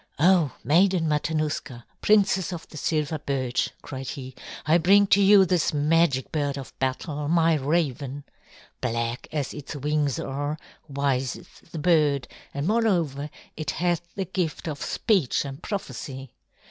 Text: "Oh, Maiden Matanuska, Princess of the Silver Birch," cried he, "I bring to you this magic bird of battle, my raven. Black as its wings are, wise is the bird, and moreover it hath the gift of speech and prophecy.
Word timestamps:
"Oh, 0.17 0.55
Maiden 0.63 1.07
Matanuska, 1.07 1.85
Princess 2.01 2.51
of 2.51 2.67
the 2.69 2.77
Silver 2.77 3.19
Birch," 3.19 3.69
cried 3.83 4.07
he, 4.07 4.33
"I 4.65 4.79
bring 4.79 5.05
to 5.05 5.21
you 5.21 5.45
this 5.45 5.75
magic 5.75 6.31
bird 6.31 6.57
of 6.57 6.73
battle, 6.79 7.27
my 7.27 7.53
raven. 7.53 8.23
Black 8.81 9.27
as 9.31 9.53
its 9.53 9.75
wings 9.75 10.17
are, 10.19 10.57
wise 10.87 11.35
is 11.35 11.47
the 11.71 11.77
bird, 11.77 12.27
and 12.51 12.65
moreover 12.67 13.29
it 13.55 13.69
hath 13.69 14.01
the 14.15 14.25
gift 14.25 14.67
of 14.67 14.81
speech 14.81 15.45
and 15.45 15.61
prophecy. 15.61 16.31